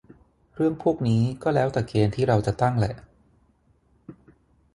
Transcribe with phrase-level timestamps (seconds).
[0.55, 2.95] เรื่องพวกนี้ก็แล้วแต่เกณฑ์ที่เราจะตั้งแหละ